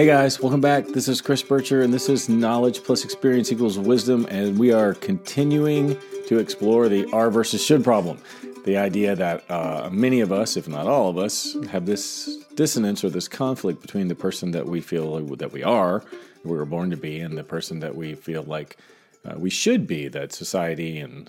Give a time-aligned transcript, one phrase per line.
[0.00, 0.86] Hey guys, welcome back.
[0.86, 4.94] This is Chris Bircher, and this is Knowledge plus Experience equals Wisdom, and we are
[4.94, 5.94] continuing
[6.26, 8.16] to explore the Are versus should problem.
[8.64, 13.04] The idea that uh, many of us, if not all of us, have this dissonance
[13.04, 16.02] or this conflict between the person that we feel that we are,
[16.44, 18.78] we were born to be, and the person that we feel like
[19.26, 21.28] uh, we should be, that society and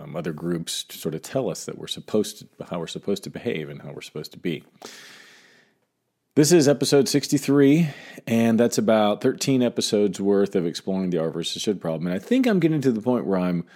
[0.00, 3.30] um, other groups sort of tell us that we're supposed to, how we're supposed to
[3.30, 4.62] behave and how we're supposed to be.
[6.34, 7.90] This is episode 63,
[8.26, 12.06] and that's about 13 episodes worth of exploring the Are versus should problem.
[12.06, 13.66] And I think I'm getting to the point where I'm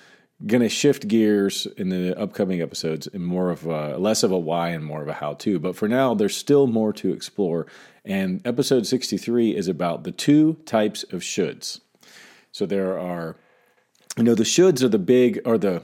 [0.46, 4.38] going to shift gears in the upcoming episodes in more of a less of a
[4.38, 5.58] why and more of a how to.
[5.58, 7.66] But for now, there's still more to explore.
[8.06, 11.80] And episode 63 is about the two types of shoulds.
[12.52, 13.36] So there are,
[14.16, 15.82] you know, the shoulds are the big, or the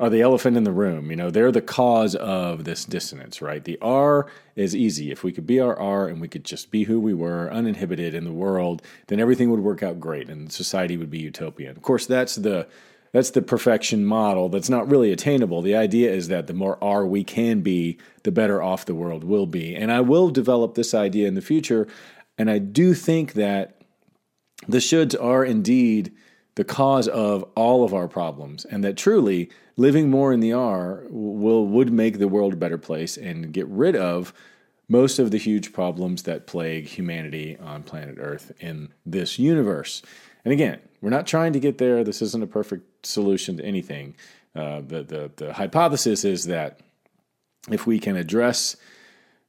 [0.00, 1.10] are the elephant in the room.
[1.10, 3.62] You know, they're the cause of this dissonance, right?
[3.62, 4.26] The Are
[4.56, 5.10] is easy.
[5.10, 8.14] If we could be our Are and we could just be who we were, uninhibited
[8.14, 11.76] in the world, then everything would work out great and society would be utopian.
[11.76, 12.66] Of course, that's the
[13.12, 15.62] that's the perfection model that's not really attainable.
[15.62, 19.24] The idea is that the more Are we can be, the better off the world
[19.24, 19.74] will be.
[19.74, 21.88] And I will develop this idea in the future.
[22.38, 23.82] And I do think that
[24.68, 26.12] the shoulds are indeed
[26.54, 31.04] the cause of all of our problems, and that truly living more in the Are
[31.08, 34.34] will would make the world a better place and get rid of
[34.88, 40.02] most of the huge problems that plague humanity on planet Earth in this universe.
[40.44, 42.04] And again, we're not trying to get there.
[42.04, 44.16] This isn't a perfect solution to anything.
[44.54, 46.80] Uh, the, the the hypothesis is that
[47.70, 48.76] if we can address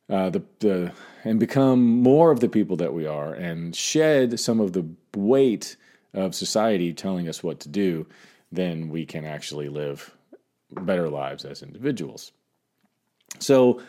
[0.09, 0.93] uh, the the
[1.25, 5.75] and become more of the people that we are and shed some of the weight
[6.13, 8.07] of society telling us what to do,
[8.49, 10.15] then we can actually live
[10.71, 12.31] better lives as individuals.
[13.39, 13.81] So,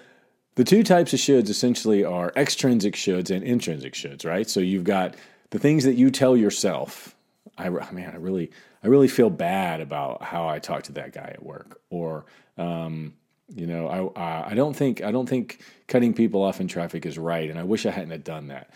[0.55, 4.49] the two types of shoulds essentially are extrinsic shoulds and intrinsic shoulds, right?
[4.49, 5.15] So you've got
[5.51, 7.15] the things that you tell yourself.
[7.57, 8.51] I man, I really,
[8.83, 12.27] I really feel bad about how I talked to that guy at work, or
[12.59, 13.15] um,
[13.55, 17.19] you know, I, I don't think, I don't think cutting people off in traffic is
[17.19, 18.71] right, and I wish I hadn't have done that.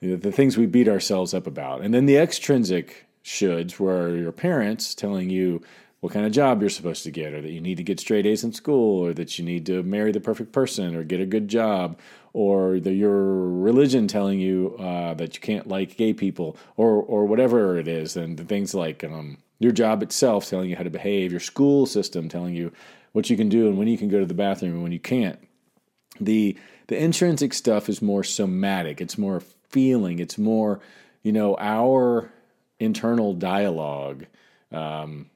[0.00, 4.16] You know, the things we beat ourselves up about, and then the extrinsic shoulds, where
[4.16, 5.62] your parents telling you
[6.00, 8.26] what kind of job you're supposed to get, or that you need to get straight
[8.26, 11.26] A's in school, or that you need to marry the perfect person, or get a
[11.26, 11.98] good job,
[12.32, 17.78] or your religion telling you uh, that you can't like gay people, or or whatever
[17.78, 21.30] it is, and the things like um, your job itself telling you how to behave,
[21.30, 22.72] your school system telling you
[23.12, 25.00] what you can do and when you can go to the bathroom and when you
[25.00, 25.38] can't.
[26.20, 26.56] The
[26.88, 29.00] the intrinsic stuff is more somatic.
[29.00, 30.18] It's more feeling.
[30.18, 30.80] It's more,
[31.22, 32.32] you know, our
[32.80, 34.26] internal dialogue.
[34.72, 35.30] Um,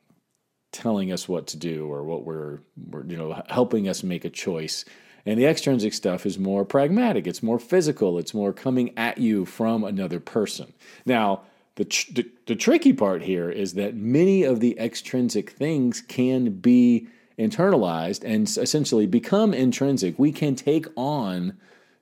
[0.75, 2.59] telling us what to do or what we're,
[2.91, 4.85] we're, you know helping us make a choice.
[5.25, 7.27] And the extrinsic stuff is more pragmatic.
[7.27, 8.19] It's more physical.
[8.19, 10.75] It's more coming at you from another person.
[11.07, 11.43] Now
[11.77, 16.51] the, tr- the, the tricky part here is that many of the extrinsic things can
[16.51, 17.09] be
[17.39, 20.19] internalized and essentially become intrinsic.
[20.19, 21.57] We can take on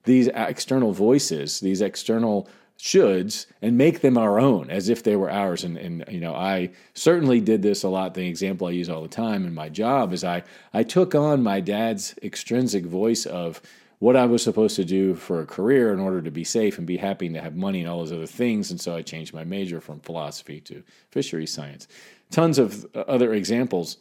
[0.04, 2.48] these external voices these external
[2.82, 5.62] shoulds and make them our own as if they were ours.
[5.62, 8.14] And, and you know, I certainly did this a lot.
[8.14, 10.42] The example I use all the time in my job is I,
[10.74, 13.62] I took on my dad's extrinsic voice of
[14.00, 16.84] what I was supposed to do for a career in order to be safe and
[16.84, 18.72] be happy and to have money and all those other things.
[18.72, 20.82] And so I changed my major from philosophy to
[21.12, 21.86] fisheries science.
[22.32, 23.96] Tons of other examples.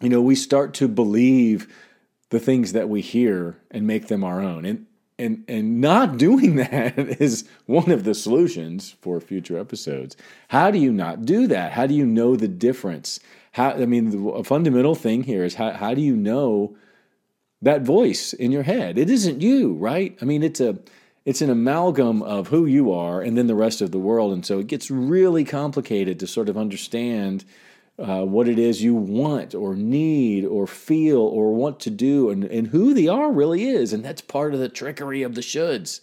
[0.00, 1.66] You know, we start to believe
[2.30, 4.64] the things that we hear and make them our own.
[4.64, 4.86] And
[5.18, 10.16] and and not doing that is one of the solutions for future episodes.
[10.48, 11.72] How do you not do that?
[11.72, 13.20] How do you know the difference?
[13.52, 16.76] How I mean, the, a fundamental thing here is how how do you know
[17.62, 18.98] that voice in your head?
[18.98, 20.16] It isn't you, right?
[20.20, 20.78] I mean, it's a
[21.24, 24.44] it's an amalgam of who you are and then the rest of the world, and
[24.44, 27.44] so it gets really complicated to sort of understand
[27.98, 32.44] uh, what it is you want or need or feel or want to do and,
[32.44, 33.92] and who the are really is.
[33.92, 36.00] And that's part of the trickery of the shoulds,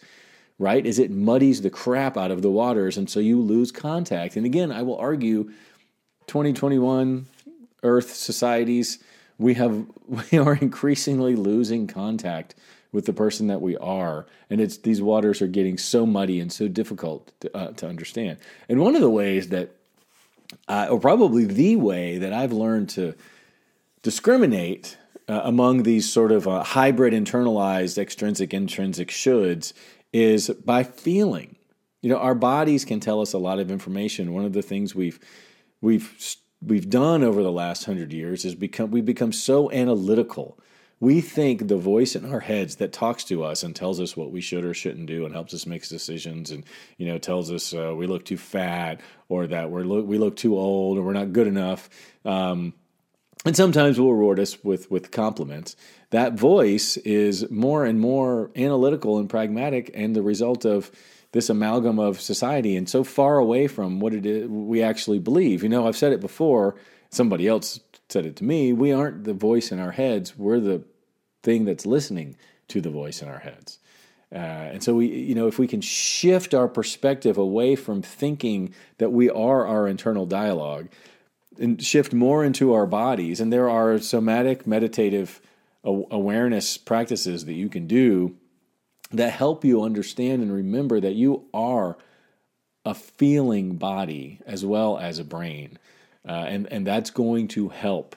[0.58, 0.86] right?
[0.86, 4.36] Is it muddies the crap out of the waters and so you lose contact.
[4.36, 5.52] And again, I will argue
[6.28, 7.28] 2021
[7.84, 9.00] Earth societies,
[9.38, 9.86] we have
[10.32, 12.56] we are increasingly losing contact
[12.92, 16.54] with the person that we are, and it's these waters are getting so muddy and
[16.54, 18.38] so difficult to, uh, to understand.
[18.70, 19.76] And one of the ways that
[20.68, 23.16] uh, or probably the way that I've learned to
[24.02, 24.98] discriminate
[25.28, 29.74] uh, among these sort of uh, hybrid internalized extrinsic intrinsic shoulds
[30.12, 31.56] is by feeling.
[32.02, 34.34] You know, our bodies can tell us a lot of information.
[34.34, 35.20] One of the things we've
[35.82, 40.60] we've we've done over the last hundred years is become we've become so analytical
[41.04, 44.32] we think the voice in our heads that talks to us and tells us what
[44.32, 46.64] we should or shouldn't do and helps us make decisions and
[46.98, 50.38] you know tells us uh, we look too fat or that we're lo- we look
[50.38, 51.90] too old or we're not good enough.
[52.24, 52.74] Um,
[53.46, 55.76] and sometimes will reward us with with compliments.
[56.12, 60.90] That voice is more and more analytical and pragmatic and the result of
[61.34, 65.64] this amalgam of society and so far away from what it is we actually believe.
[65.64, 66.78] You know i've said it before.
[67.10, 68.72] Somebody else said it to me.
[68.72, 70.38] We aren't the voice in our heads.
[70.38, 70.84] We're the
[71.44, 72.36] thing that's listening
[72.70, 73.80] to the voice in our heads.
[74.34, 78.74] Uh, and so we, you know, if we can shift our perspective away from thinking
[78.98, 80.90] that we are our internal dialogue
[81.60, 85.40] and shift more into our bodies, and there are somatic meditative
[85.84, 88.36] awareness practices that you can do
[89.12, 91.98] that help you understand and remember that you are
[92.86, 95.78] a feeling body as well as a brain,
[96.28, 98.16] uh, and and that's going to help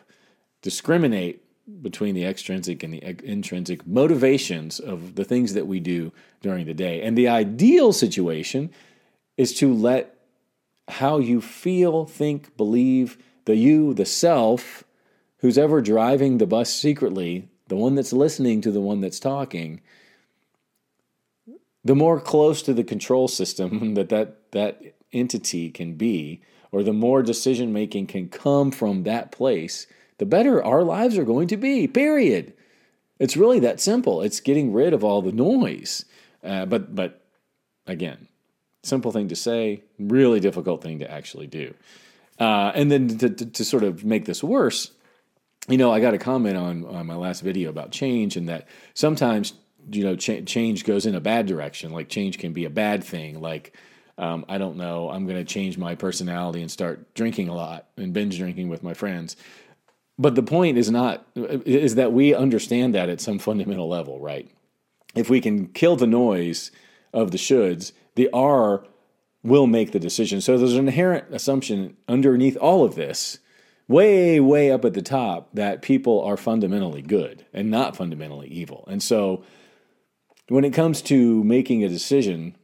[0.63, 1.45] discriminate
[1.83, 6.75] between the extrinsic and the intrinsic motivations of the things that we do during the
[6.75, 7.03] day.
[7.03, 8.71] And the ideal situation
[9.37, 10.17] is to let
[10.89, 14.85] how you feel, think, believe, the you, the self,
[15.39, 19.81] who's ever driving the bus secretly, the one that's listening to the one that's talking,
[21.85, 24.81] the more close to the control system that that, that
[25.13, 29.87] entity can be, or the more decision making can come from that place
[30.19, 32.53] the better our lives are going to be, period.
[33.19, 34.23] It's really that simple.
[34.23, 36.05] It's getting rid of all the noise.
[36.43, 37.23] Uh, but, but
[37.87, 38.29] again,
[38.83, 41.75] simple thing to say, really difficult thing to actually do.
[42.39, 44.93] Uh, and then to, to, to, sort of make this worse,
[45.69, 48.69] you know, I got a comment on, on my last video about change and that
[48.93, 49.55] sometimes,
[49.91, 51.93] you know, ch- change goes in a bad direction.
[51.93, 53.41] Like change can be a bad thing.
[53.41, 53.75] Like,
[54.19, 57.87] um, I don't know, I'm going to change my personality and start drinking a lot
[57.97, 59.37] and binge drinking with my friends.
[60.19, 64.51] But the point is not is that we understand that at some fundamental level, right?
[65.15, 66.71] If we can kill the noise
[67.13, 68.85] of the shoulds, the Are
[69.43, 70.41] will make the decision.
[70.41, 73.39] So there's an inherent assumption underneath all of this,
[73.87, 78.85] way, way up at the top, that people are fundamentally good and not fundamentally evil.
[78.89, 79.45] And so
[80.49, 82.57] when it comes to making a decision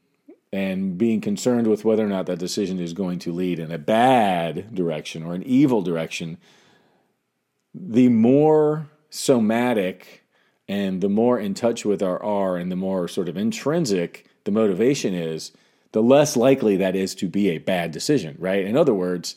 [0.53, 3.79] and being concerned with whether or not that decision is going to lead in a
[3.79, 6.37] bad direction or an evil direction,
[7.75, 10.25] the more somatic
[10.69, 14.51] and the more in touch with our Are and the more sort of intrinsic the
[14.51, 15.53] motivation is,
[15.93, 18.65] the less likely that is to be a bad decision, right?
[18.65, 19.37] In other words,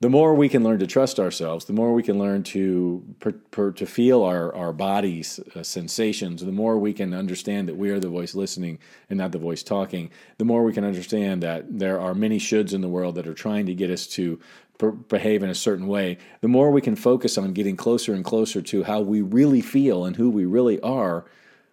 [0.00, 3.32] the more we can learn to trust ourselves, the more we can learn to per,
[3.32, 7.90] per, to feel our our body's uh, sensations, the more we can understand that we
[7.90, 8.78] are the voice listening
[9.10, 10.10] and not the voice talking.
[10.38, 13.34] The more we can understand that there are many shoulds in the world that are
[13.34, 14.38] trying to get us to
[14.78, 16.18] per, behave in a certain way.
[16.42, 20.04] The more we can focus on getting closer and closer to how we really feel
[20.04, 21.24] and who we really are,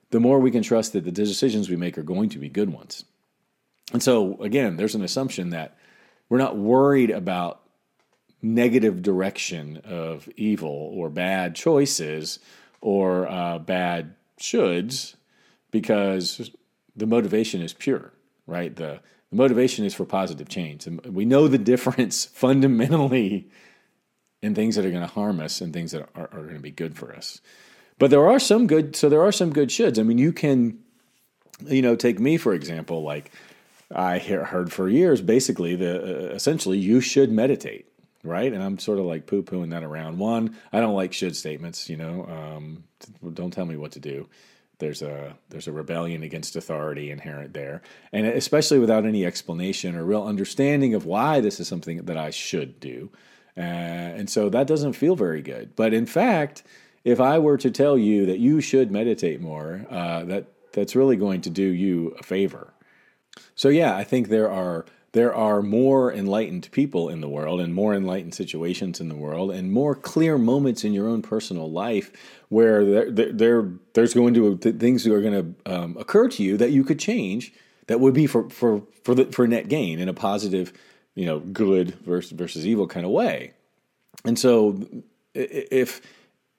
[0.10, 2.74] the more we can trust that the decisions we make are going to be good
[2.74, 3.06] ones.
[3.94, 5.78] And so again, there's an assumption that
[6.28, 7.62] we're not worried about
[8.42, 12.40] negative direction of evil or bad choices
[12.82, 15.16] or uh, bad shoulds
[15.72, 16.52] because
[16.96, 18.14] the motivation is pure,
[18.48, 18.76] right?
[18.76, 19.00] The,
[19.30, 20.86] the motivation is for positive change.
[20.88, 23.50] And we know the difference fundamentally
[24.42, 26.60] in things that are going to harm us and things that are, are going to
[26.60, 27.42] be good for us.
[27.98, 29.98] But there are some good, so there are some good shoulds.
[29.98, 30.80] I mean, you can,
[31.66, 33.02] you know, take me for example.
[33.04, 33.32] Like
[33.94, 37.88] I heard for years, basically, the uh, essentially you should meditate
[38.26, 38.52] right?
[38.52, 40.18] And I'm sort of like poo pooing that around.
[40.18, 41.90] One, I don't like should statements.
[41.90, 42.84] You know, um,
[43.34, 44.28] don't tell me what to do.
[44.80, 50.04] There's a there's a rebellion against authority inherent there, and especially without any explanation or
[50.04, 53.10] real understanding of why this is something that I should do,
[53.56, 55.76] uh, and so that doesn't feel very good.
[55.78, 56.64] But in fact,
[57.06, 61.16] if I were to tell you that you should meditate more, uh, that that's really
[61.16, 62.74] going to do you a favor.
[63.56, 67.74] So yeah, I think there are there are more enlightened people in the world and
[67.74, 72.12] more enlightened situations in the world and more clear moments in your own personal life
[72.50, 76.58] where there, there, there's going to things that are going to um, occur to you
[76.58, 77.54] that you could change
[77.88, 80.74] that would be for for for the, for net gain in a positive
[81.14, 83.54] you know good versus versus evil kind of way.
[84.26, 84.86] And so
[85.34, 86.02] if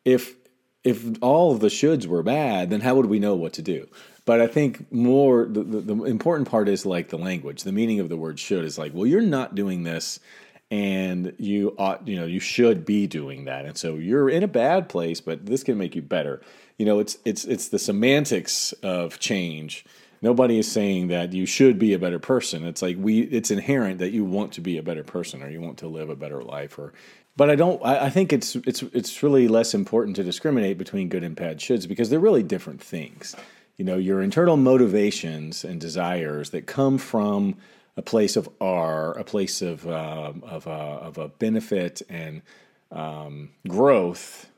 [0.06, 0.34] if
[0.82, 3.86] if all the shoulds were bad then how would we know what to do
[4.26, 7.62] but I think more the, the, the, important part is like the language.
[7.62, 10.20] The meaning of the word should is like, well, you're not doing this
[10.68, 13.64] and you ought, you know, you should be doing that.
[13.64, 16.42] And so you're in a bad place, but this can make you better.
[16.76, 19.86] You know, it's it's it's the semantics of change.
[20.20, 22.66] Nobody is saying that you should be a better person.
[22.66, 25.60] It's like we it's inherent that you want to be a better person or you
[25.60, 26.92] want to live a better life or
[27.36, 27.84] but I don't.
[27.84, 31.58] I, I, think it's it's it's really less important to discriminate between good and bad
[31.58, 33.36] shoulds because they're really different things.
[33.76, 37.56] You know, your internal motivations and desires that come from
[37.96, 42.42] a place of Are, a place of uh, of, of a benefit and
[42.90, 44.48] um, growth,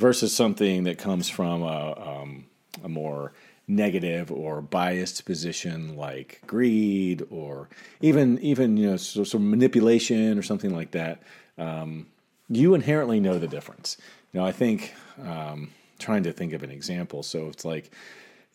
[0.00, 2.46] versus something that comes from a, um,
[2.82, 3.32] a more
[3.68, 7.68] negative or biased position like greed or
[8.00, 11.22] even even you know sort of manipulation or something like that
[11.58, 12.06] um,
[12.48, 13.96] you inherently know the difference.
[14.32, 17.92] You know i think um, trying to think of an example so it's like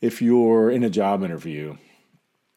[0.01, 1.75] if you're in a job interview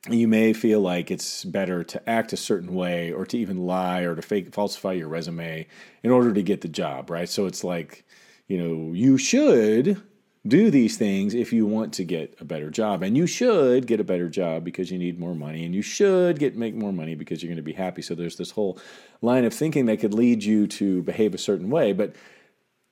[0.08, 4.00] you may feel like it's better to act a certain way or to even lie
[4.02, 5.66] or to fake falsify your resume
[6.02, 7.28] in order to get the job right?
[7.28, 8.04] So it's like
[8.46, 10.02] you know you should
[10.48, 13.02] do these things if you want to get a better job.
[13.02, 15.64] And you should get a better job because you need more money.
[15.64, 18.02] And you should get make more money because you're going to be happy.
[18.02, 18.78] So there's this whole
[19.20, 21.92] line of thinking that could lead you to behave a certain way.
[21.92, 22.14] But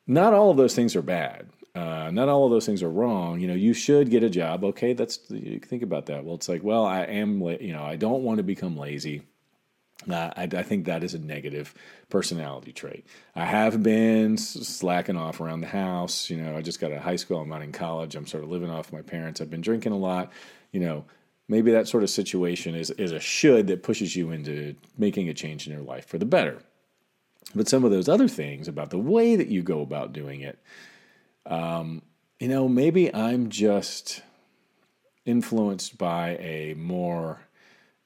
[0.06, 3.38] not all of those things are bad uh, not all of those things are wrong
[3.38, 6.48] you know you should get a job okay that's you think about that well it's
[6.48, 9.22] like well i am you know i don't want to become lazy
[10.10, 11.74] uh, I, I, think that is a negative
[12.10, 13.06] personality trait.
[13.34, 16.28] I have been slacking off around the house.
[16.30, 17.40] You know, I just got out of high school.
[17.40, 18.14] I'm not in college.
[18.14, 19.40] I'm sort of living off my parents.
[19.40, 20.32] I've been drinking a lot.
[20.70, 21.06] You know,
[21.48, 25.34] maybe that sort of situation is, is a should that pushes you into making a
[25.34, 26.58] change in your life for the better.
[27.54, 30.58] But some of those other things about the way that you go about doing it,
[31.46, 32.02] um,
[32.38, 34.22] you know, maybe I'm just
[35.24, 37.40] influenced by a more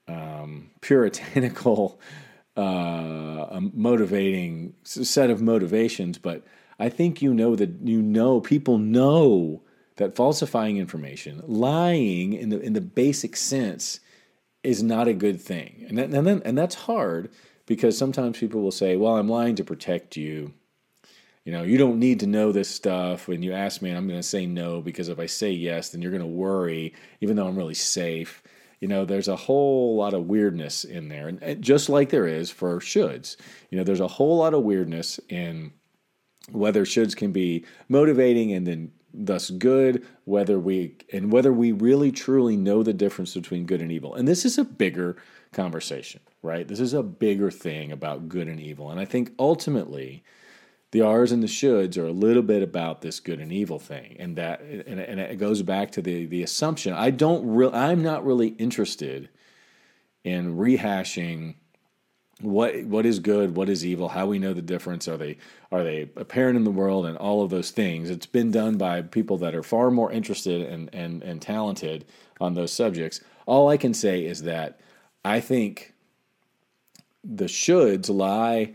[0.09, 2.01] um, puritanical,
[2.57, 6.45] uh, motivating set of motivations, but
[6.79, 9.63] I think you know that you know people know
[9.97, 14.01] that falsifying information, lying in the in the basic sense,
[14.63, 17.31] is not a good thing, and that, and then, and that's hard
[17.67, 20.55] because sometimes people will say, "Well, I'm lying to protect you."
[21.51, 23.27] You know, you don't need to know this stuff.
[23.27, 25.89] When you ask me, and I'm going to say no because if I say yes,
[25.89, 28.41] then you're going to worry, even though I'm really safe.
[28.79, 32.53] You know, there's a whole lot of weirdness in there, and just like there is
[32.53, 33.37] for shoulds.
[33.69, 35.73] You know, there's a whole lot of weirdness in
[36.53, 42.13] whether shoulds can be motivating and then thus good, whether we and whether we really
[42.13, 44.15] truly know the difference between good and evil.
[44.15, 45.17] And this is a bigger
[45.53, 46.69] conversation, right?
[46.69, 48.89] This is a bigger thing about good and evil.
[48.89, 50.23] And I think ultimately
[50.93, 54.17] the Are's and the shoulds are a little bit about this good and evil thing,
[54.19, 56.93] and that and, and it goes back to the the assumption.
[56.93, 59.29] I don't real I'm not really interested
[60.25, 61.55] in rehashing
[62.41, 65.37] what what is good, what is evil, how we know the difference, are they
[65.71, 68.11] are they apparent in the world, and all of those things.
[68.11, 72.05] It's been done by people that are far more interested and and and talented
[72.41, 73.21] on those subjects.
[73.47, 74.81] All I can say is that
[75.25, 75.95] I think
[77.23, 78.75] the shoulds lie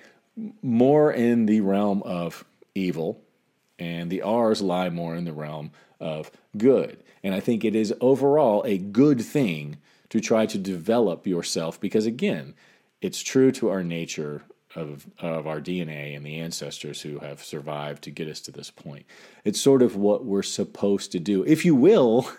[0.62, 3.22] more in the realm of evil,
[3.80, 7.04] and the Are's lie more in the realm of good.
[7.24, 9.78] And I think it is overall a good thing
[10.10, 12.54] to try to develop yourself because, again,
[13.02, 14.44] it's true to our nature
[14.76, 18.70] of, of our DNA and the ancestors who have survived to get us to this
[18.70, 19.06] point.
[19.44, 21.44] It's sort of what we're supposed to do.
[21.44, 22.30] If you will,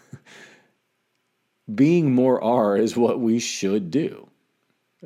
[1.75, 4.29] being more Are is what we should do.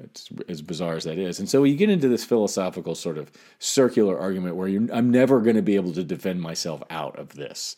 [0.04, 1.38] It's as bizarre as that is.
[1.38, 5.56] And so you get into this philosophical sort of circular argument where I'm never going
[5.56, 7.76] to be able to defend myself out of this.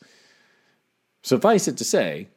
[1.22, 2.28] Suffice it to say,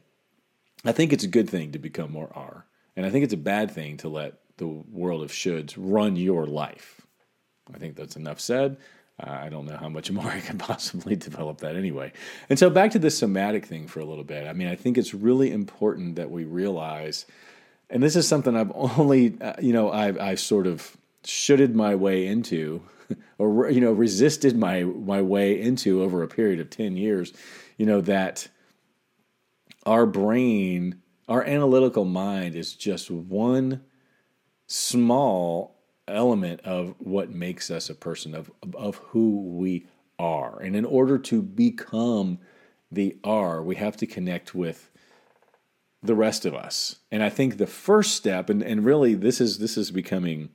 [0.83, 2.65] I think it's a good thing to become more Are.
[2.95, 6.45] And I think it's a bad thing to let the world of shoulds run your
[6.45, 7.01] life.
[7.73, 8.77] I think that's enough said.
[9.19, 12.11] Uh, I don't know how much more I can possibly develop that anyway.
[12.49, 14.47] And so back to the somatic thing for a little bit.
[14.47, 17.25] I mean, I think it's really important that we realize
[17.89, 21.95] and this is something I've only, uh, you know, I've, I've sort of shoulded my
[21.95, 22.81] way into,
[23.37, 27.33] or you know, resisted my my way into over a period of ten years.
[27.77, 28.47] You know that
[29.85, 33.83] our brain, our analytical mind, is just one
[34.67, 35.75] small
[36.07, 39.85] element of what makes us a person of of who we
[40.17, 42.39] are, and in order to become
[42.91, 44.89] the Are, we have to connect with
[46.03, 46.97] the rest of us.
[47.11, 50.49] And I think the first step, and, and really this is this is becoming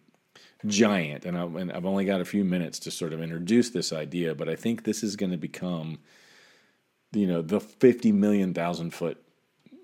[0.67, 3.93] giant, and, I, and I've only got a few minutes to sort of introduce this
[3.93, 5.99] idea, but I think this is going to become,
[7.13, 9.23] you know, the fifty million thousand foot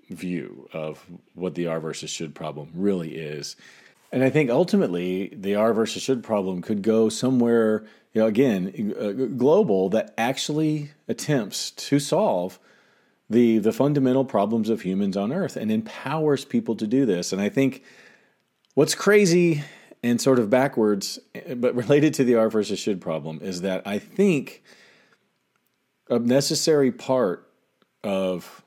[0.09, 3.55] view of what the Are versus should problem really is.
[4.11, 8.95] And I think ultimately the Are versus should problem could go somewhere, you know, again,
[8.97, 12.57] uh, global that actually attempts to solve
[13.29, 17.33] the the fundamental problems of humans on earth and empowers people to do this.
[17.33, 17.83] And I think
[18.73, 19.63] what's crazy
[20.03, 23.85] and sort of backwards, eh, but related to the Are versus should problem, is that
[23.85, 24.63] I think
[26.09, 27.49] a necessary part
[28.03, 28.63] of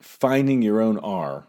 [0.00, 1.46] finding your own Are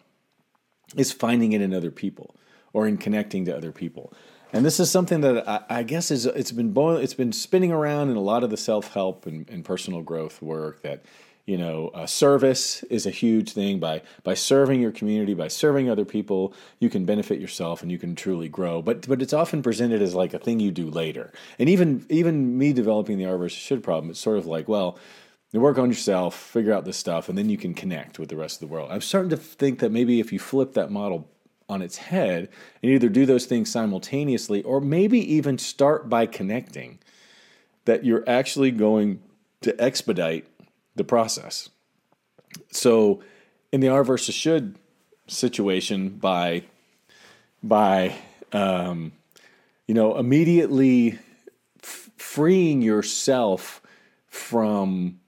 [0.95, 2.35] is finding it in other people
[2.73, 4.11] or in connecting to other people.
[4.51, 7.71] And this is something that I, I guess is it's been boil, it's been spinning
[7.71, 11.03] around in a lot of the self help and, and, personal growth work that
[11.49, 13.79] you know uh, service is a huge thing.
[13.79, 17.97] By by serving your community by serving other people you can benefit yourself and you
[17.97, 18.83] can truly grow.
[18.83, 21.33] But but it's often presented as like a thing you do later.
[21.57, 24.99] And even even me developing the Are versus should problem it's sort of like well
[25.51, 28.37] you work on yourself figure out this stuff and then you can connect with the
[28.37, 28.91] rest of the world.
[28.91, 31.27] I'm starting to think that maybe if you flip that model
[31.67, 32.49] on its head
[32.83, 36.99] and either do those things simultaneously or maybe even start by connecting
[37.85, 39.19] that you're actually going
[39.61, 40.45] to expedite
[40.99, 41.69] the process.
[42.71, 43.23] So
[43.71, 44.75] in the Are versus should
[45.27, 46.63] situation by
[47.63, 48.15] by
[48.51, 49.13] um,
[49.87, 51.17] you know immediately
[51.81, 53.81] f- freeing yourself
[54.27, 55.19] from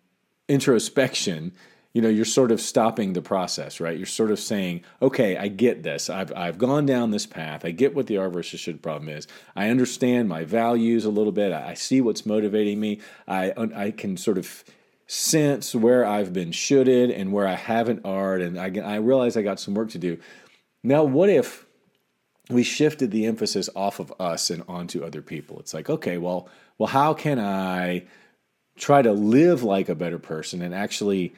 [0.48, 1.54] introspection
[1.94, 3.98] you know you're sort of stopping the process right?
[3.98, 6.10] You're sort of saying okay i get this.
[6.10, 7.63] I've, I've gone down this path.
[7.63, 9.28] I get what the are versus should problem is.
[9.56, 11.54] I understand my values a little bit.
[11.54, 13.00] I, I see what's motivating me.
[13.28, 14.63] I i can sort of
[15.12, 19.41] sense where i've been shoulded and where i haven't art and i, I realize i
[19.41, 20.18] got some work to do.
[20.84, 21.65] Now what if
[22.50, 25.60] we shifted the emphasis off of us and onto other people?
[25.60, 28.06] It's like okay well well how can i
[28.77, 31.34] try to live like a better person and actually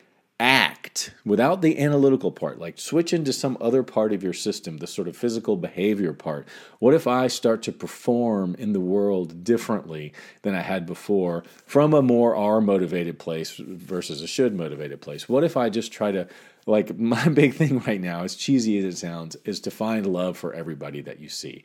[0.93, 4.87] act without the analytical part, like switch into some other part of your system, the
[4.87, 6.47] sort of physical behavior part.
[6.79, 11.93] What if I start to perform in the world differently than I had before from
[11.93, 15.27] a more Are motivated place versus a should motivated place?
[15.27, 16.27] What if I just try to,
[16.67, 20.37] like, my big thing right now, as cheesy as it sounds, is to find love
[20.37, 21.63] for everybody that you see.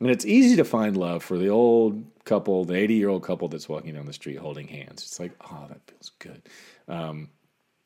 [0.00, 3.48] And it's easy to find love for the old couple, the 80 year old couple
[3.48, 5.02] that's walking down the street holding hands.
[5.02, 6.42] It's like, oh, that feels good.
[6.86, 7.28] Um,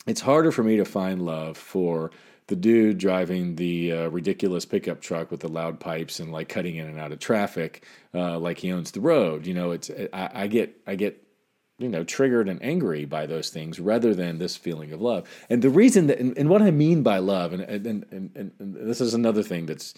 [0.06, 2.10] it's harder for me to find love for
[2.48, 6.76] the dude driving the uh, ridiculous pickup truck with the loud pipes and like cutting
[6.76, 9.46] in and out of traffic, uh, like he owns the road.
[9.46, 11.22] You know, it's I, I get I get
[11.78, 15.28] you know triggered and angry by those things rather than this feeling of love.
[15.48, 18.52] And the reason that and, and what I mean by love, and and, and and
[18.58, 19.94] and this is another thing that's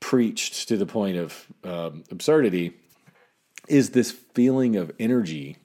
[0.00, 2.72] preached to the point of um, absurdity,
[3.68, 5.58] is this feeling of energy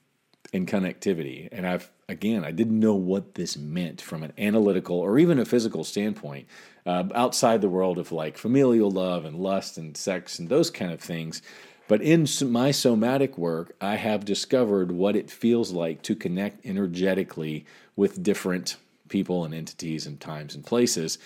[0.54, 1.50] and connectivity.
[1.52, 5.46] And I've again, I didn't know what this meant from an analytical or even a
[5.46, 6.48] physical standpoint
[6.86, 10.92] uh, outside the world of like familial love and lust and sex and those kind
[10.92, 11.42] of things.
[11.88, 17.66] But in my somatic work, I have discovered what it feels like to connect energetically
[17.96, 18.76] with different
[19.08, 21.18] people and entities and times and places.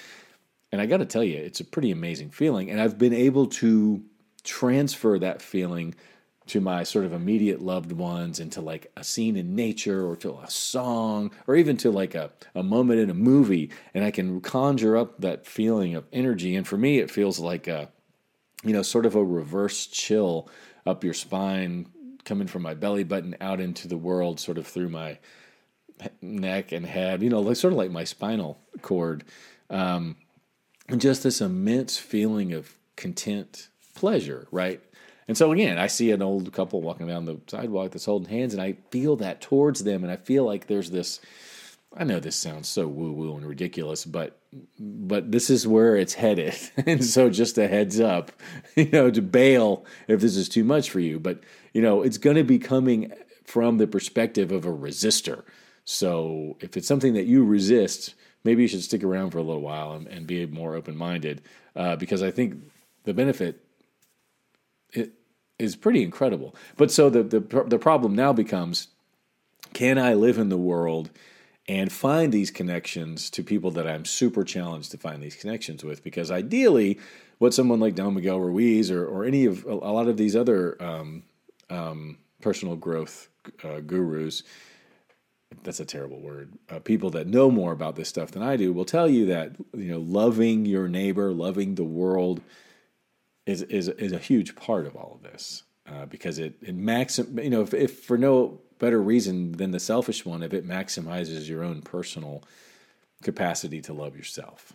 [0.72, 2.70] And I got to tell you, it's a pretty amazing feeling.
[2.70, 4.04] And I've been able to
[4.44, 5.96] transfer that feeling
[6.52, 10.18] to my sort of immediate loved ones and to like a scene in nature or
[10.18, 14.12] to a song or even to like a, a moment in a movie and i
[14.12, 16.54] can conjure up that feeling of energy.
[16.58, 17.88] And for me it feels like a
[18.66, 20.50] you know sort of a reverse chill
[20.86, 21.88] up your spine
[22.26, 25.20] coming from my belly button out into the world sort of through my
[26.22, 29.24] neck and head you know like sort of like my spinal cord.
[29.70, 30.18] Um,
[30.90, 34.82] and just this immense feeling of content pleasure right
[35.32, 38.54] and so again, I see an old couple walking down the sidewalk that's holding hands,
[38.54, 41.22] and I feel that towards them, and I feel like there's this.
[41.96, 44.38] I know this sounds so woo woo and ridiculous, but
[44.78, 48.34] but this is where it's headed, and so just a heads up,
[48.76, 51.18] you know, to bail if this is too much for you.
[51.18, 51.40] But
[51.72, 53.14] you know, it's going to be coming
[53.46, 55.44] from the perspective of a resistor.
[55.86, 59.62] So if it's something that you resist, maybe you should stick around for a little
[59.62, 61.42] while and, and be more open minded,
[61.74, 62.56] uh, because I think
[63.06, 63.64] the benefit
[64.94, 65.14] it,
[65.62, 66.56] is pretty incredible.
[66.78, 68.88] But so the, the the problem now becomes,
[69.74, 71.10] can I live in the world
[71.68, 76.04] and find these connections to people that I'm super challenged to find these connections with?
[76.04, 77.00] Because ideally,
[77.38, 80.82] what someone like Don Miguel Ruiz or or any of a lot of these other
[80.82, 81.24] um,
[81.70, 83.30] um, personal growth
[83.64, 84.44] uh, gurus
[85.64, 86.54] that's a terrible word.
[86.70, 89.56] Uh, people that know more about this stuff than I do will tell you that
[89.74, 92.42] you know loving your neighbor, loving the world,
[93.46, 97.40] is is is a huge part of all of this uh, because it it maxim
[97.40, 101.48] you know if, if for no better reason than the selfish one if it maximizes
[101.48, 102.44] your own personal
[103.22, 104.74] capacity to love yourself.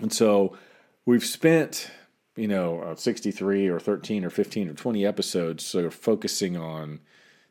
[0.00, 0.56] And so
[1.06, 1.90] we've spent
[2.36, 7.00] you know uh, 63 or 13 or 15 or 20 episodes sort of focusing on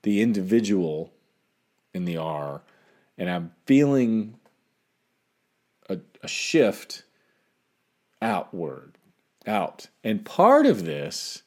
[0.04, 1.12] the individual
[1.94, 2.62] in the Are
[3.18, 4.36] and I'm feeling
[5.90, 7.04] a, a shift
[8.22, 8.98] outward
[9.48, 9.88] out.
[10.04, 11.44] And part of this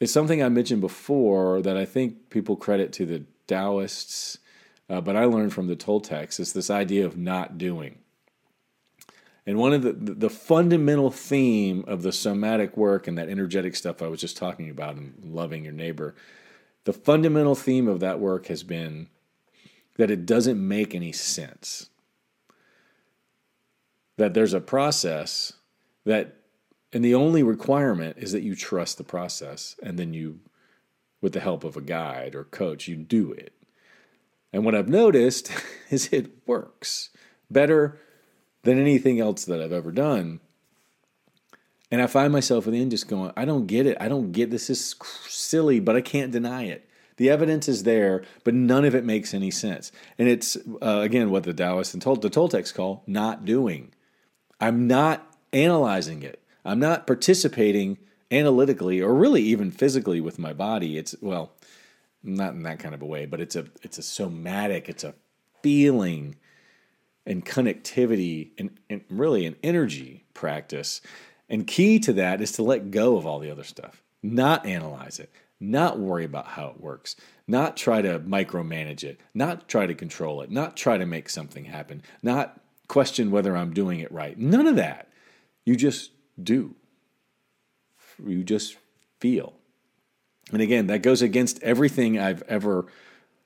[0.00, 4.38] is something I mentioned before that I think people credit to the Taoists,
[4.88, 6.38] uh, but I learned from the Toltecs.
[6.38, 7.98] It's this idea of not doing.
[9.46, 14.02] And one of the the fundamental theme of the somatic work and that energetic stuff
[14.02, 16.14] I was just talking about and loving your neighbor,
[16.84, 19.08] the fundamental theme of that work has been
[19.96, 21.88] that it doesn't make any sense.
[24.18, 25.54] That there's a process
[26.04, 26.37] that
[26.92, 30.40] and the only requirement is that you trust the process and then you
[31.20, 33.52] with the help of a guide or coach you do it.
[34.52, 35.50] And what I've noticed
[35.90, 37.10] is it works
[37.50, 37.98] better
[38.62, 40.40] than anything else that I've ever done.
[41.90, 43.96] And I find myself in the end just going, I don't get it.
[44.00, 44.94] I don't get this is
[45.26, 46.88] silly, but I can't deny it.
[47.16, 49.90] The evidence is there, but none of it makes any sense.
[50.18, 53.92] And it's uh, again what the Taoists and Tol- the Toltecs call not doing.
[54.60, 56.42] I'm not analyzing it.
[56.68, 57.98] I'm not participating
[58.30, 60.98] analytically or really even physically with my body.
[60.98, 61.52] It's well,
[62.22, 64.88] not in that kind of a way, but it's a it's a somatic.
[64.88, 65.14] It's a
[65.62, 66.36] feeling
[67.26, 71.00] and connectivity and, and really an energy practice.
[71.48, 75.18] And key to that is to let go of all the other stuff, not analyze
[75.18, 79.94] it, not worry about how it works, not try to micromanage it, not try to
[79.94, 84.38] control it, not try to make something happen, not question whether I'm doing it right.
[84.38, 85.08] None of that.
[85.64, 86.10] You just
[86.42, 86.74] do.
[88.24, 88.76] You just
[89.20, 89.52] feel.
[90.52, 92.86] And again, that goes against everything I've ever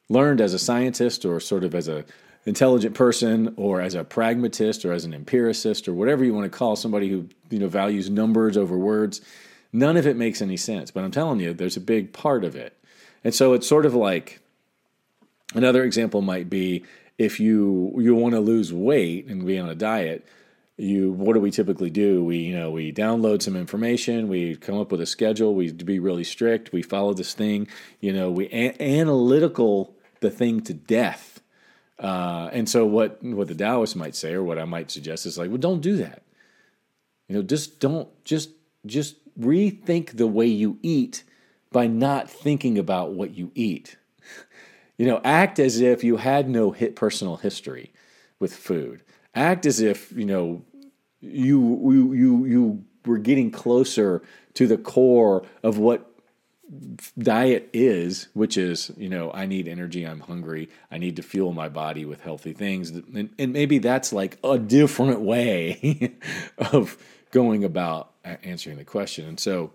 [0.09, 2.05] learned as a scientist or sort of as a
[2.45, 6.59] intelligent person or as a pragmatist or as an empiricist or whatever you want to
[6.59, 9.21] call somebody who you know values numbers over words
[9.73, 12.57] none of it makes any sense but i'm telling you there's a big part of
[12.57, 12.77] it
[13.23, 14.41] and so it's sort of like
[15.55, 16.85] another example might be
[17.17, 20.27] if you you want to lose weight and be on a diet
[20.83, 24.79] you what do we typically do we you know we download some information we come
[24.79, 27.69] up with a schedule we be really strict we follow this thing
[28.01, 31.33] you know we a- analytical the thing to death
[32.03, 35.39] uh, and so what what the Taoists might say, or what I might suggest, is
[35.39, 36.25] like, well, don't do that.
[37.29, 38.51] You know, just don't just
[38.85, 41.23] just rethink the way you eat
[41.71, 43.97] by not thinking about what you eat.
[44.99, 47.93] You know, act as if you had no hit personal history
[48.39, 49.03] with food.
[49.35, 50.63] Act as if you know
[51.23, 54.23] you you you you were getting closer
[54.55, 56.09] to the core of what
[57.19, 61.53] diet is, which is, you know, I need energy, I'm hungry, I need to fuel
[61.53, 62.91] my body with healthy things.
[62.91, 66.15] And, and maybe that's like a different way
[66.59, 66.97] of
[67.31, 69.27] going about answering the question.
[69.27, 69.73] And so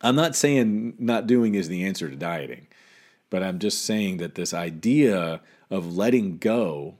[0.00, 2.68] I'm not saying not doing is the answer to dieting,
[3.30, 5.40] but I'm just saying that this idea
[5.70, 6.94] of letting go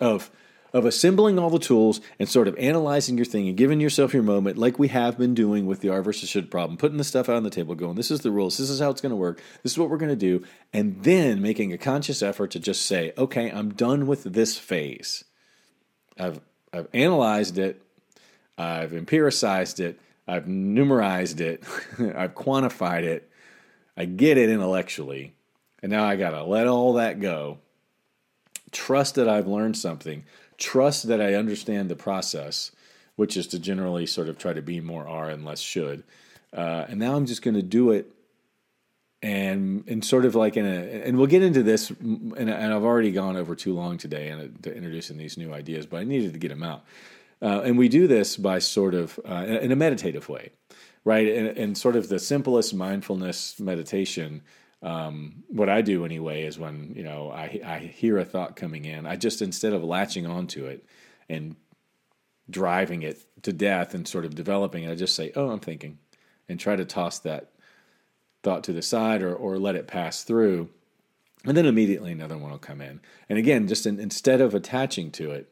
[0.00, 0.30] of
[0.74, 4.24] of assembling all the tools and sort of analyzing your thing and giving yourself your
[4.24, 7.28] moment, like we have been doing with the Are versus should problem, putting the stuff
[7.28, 9.16] out on the table, going, this is the rules, this is how it's going to
[9.16, 12.58] work, this is what we're going to do, and then making a conscious effort to
[12.58, 15.22] just say, okay, I'm done with this phase.
[16.18, 16.40] I've,
[16.72, 17.80] I've analyzed it,
[18.58, 21.62] I've empiricized it, I've numerized it,
[22.16, 23.30] I've quantified it,
[23.96, 25.34] I get it intellectually,
[25.84, 27.58] and now I got to let all that go.
[28.72, 30.24] Trust that I've learned something
[30.58, 32.72] trust that I understand the process,
[33.16, 36.04] which is to generally sort of try to be more are and less should.
[36.52, 38.10] Uh, and now I'm just going to do it
[39.22, 42.84] and and sort of like in a and we'll get into this and, and I've
[42.84, 46.34] already gone over too long today and to introducing these new ideas, but I needed
[46.34, 46.84] to get them out.
[47.40, 50.50] Uh, and we do this by sort of uh, in a meditative way,
[51.04, 51.26] right?
[51.26, 54.42] And, and sort of the simplest mindfulness meditation
[54.84, 58.84] um, what I do anyway is when you know I, I hear a thought coming
[58.84, 60.84] in, I just instead of latching onto it
[61.26, 61.56] and
[62.50, 65.98] driving it to death and sort of developing it, I just say, "Oh, I'm thinking,"
[66.50, 67.50] and try to toss that
[68.42, 70.68] thought to the side or or let it pass through,
[71.46, 73.00] and then immediately another one will come in.
[73.30, 75.50] And again, just in, instead of attaching to it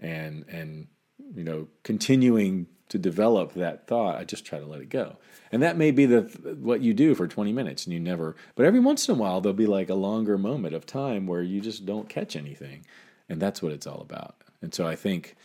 [0.00, 0.86] and and
[1.34, 5.16] you know continuing to develop that thought, I just try to let it go.
[5.50, 6.22] And that may be the
[6.60, 9.40] what you do for 20 minutes and you never but every once in a while
[9.40, 12.84] there'll be like a longer moment of time where you just don't catch anything.
[13.28, 14.36] And that's what it's all about.
[14.60, 15.36] And so I think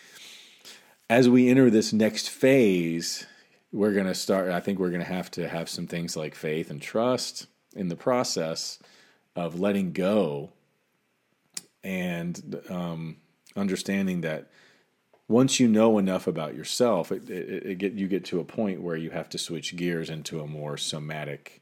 [1.09, 3.27] as we enter this next phase,
[3.71, 6.35] we're going to start I think we're going to have to have some things like
[6.35, 8.79] faith and trust in the process
[9.35, 10.51] of letting go
[11.83, 13.17] and um,
[13.55, 14.49] understanding that
[15.27, 18.81] once you know enough about yourself, it, it, it, get you get to a point
[18.81, 21.61] where you have to switch gears into a more somatic,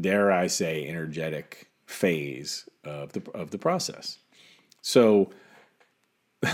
[0.00, 4.18] dare I say, energetic phase of the of the process.
[4.82, 5.30] So,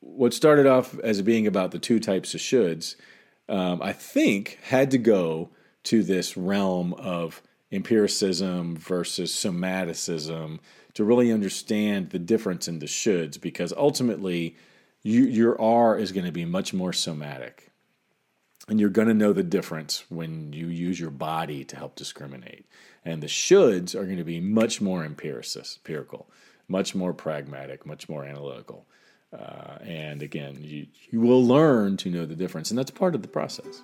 [0.00, 2.96] what started off as being about the two types of shoulds
[3.48, 5.50] um, I think, had to go
[5.84, 10.60] to this realm of empiricism versus somaticism
[10.94, 14.56] to really understand the difference in the shoulds because ultimately
[15.02, 17.70] you, your Are is going to be much more somatic.
[18.68, 22.66] And you're going to know the difference when you use your body to help discriminate.
[23.04, 26.30] And the shoulds are going to be much more empirical,
[26.68, 28.86] much more pragmatic, much more analytical.
[29.32, 33.22] Uh, and again, you, you will learn to know the difference, and that's part of
[33.22, 33.82] the process.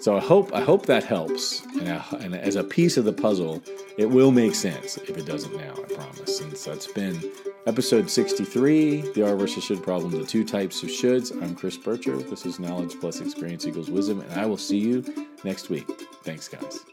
[0.00, 3.12] So I hope I hope that helps, and, I, and, as a piece of the
[3.12, 3.62] puzzle,
[3.96, 4.98] it will make sense.
[4.98, 6.38] If it doesn't now, I promise.
[6.38, 7.20] Since that's been
[7.66, 11.32] episode 63, the Are versus should problem, the two types of shoulds.
[11.42, 12.28] I'm Chris Bircher.
[12.28, 15.88] This is knowledge plus experience equals wisdom, and I will see you next week.
[16.22, 16.84] Thanks, guys.